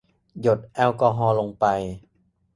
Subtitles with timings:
[0.41, 1.65] หยดแอลกอฮอล์ลงไป